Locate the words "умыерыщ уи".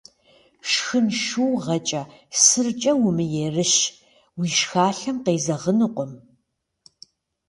3.05-4.47